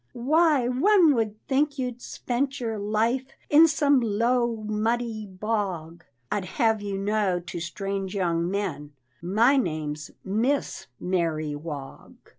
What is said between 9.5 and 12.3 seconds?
name's Miss Mary Wog."